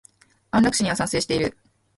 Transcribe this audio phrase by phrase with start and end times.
[0.49, 1.55] 安楽死には賛成している。